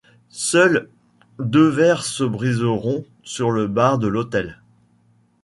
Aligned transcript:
Seuls, 0.31 0.89
deux 1.37 1.67
verres 1.69 2.05
se 2.05 2.23
briseront 2.23 3.05
sur 3.21 3.51
le 3.51 3.67
bar 3.67 3.99
de 3.99 4.07
l'hôtel. 4.07 4.59